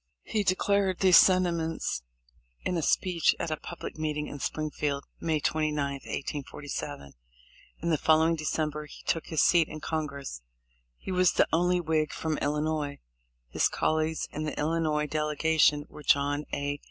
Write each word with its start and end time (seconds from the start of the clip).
He 0.23 0.41
declared 0.43 0.97
these 0.97 1.17
sentiments 1.19 2.01
in 2.65 2.75
a 2.75 2.81
speech 2.81 3.35
at 3.39 3.51
a 3.51 3.55
public 3.57 3.99
meeting 3.99 4.25
in 4.25 4.39
Springfield, 4.39 5.03
May 5.19 5.39
29, 5.39 5.75
1847. 5.93 7.13
In 7.83 7.89
the 7.91 7.99
following 7.99 8.35
December 8.35 8.87
he 8.87 9.03
took 9.03 9.27
his 9.27 9.43
seat 9.43 9.67
in 9.67 9.79
Congress. 9.79 10.41
He 10.97 11.11
was 11.11 11.33
the 11.33 11.47
only 11.53 11.79
Whig 11.79 12.13
from 12.13 12.39
Illinois. 12.39 12.97
His 13.49 13.67
col 13.69 13.97
leagues 13.97 14.27
in 14.31 14.41
the 14.45 14.57
Illinois 14.57 15.05
delegation 15.05 15.85
were 15.87 16.01
John 16.01 16.45
A. 16.51 16.79